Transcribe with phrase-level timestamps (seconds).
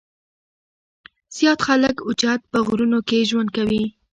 [1.35, 3.93] زيات خلک اوچت پۀ غرونو کښې ژوند کوي ـ